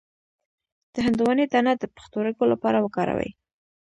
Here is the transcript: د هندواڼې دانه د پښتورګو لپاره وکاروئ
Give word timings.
د 0.93 0.95
هندواڼې 1.05 1.45
دانه 1.53 1.73
د 1.77 1.83
پښتورګو 1.95 2.43
لپاره 2.53 2.77
وکاروئ 2.85 3.31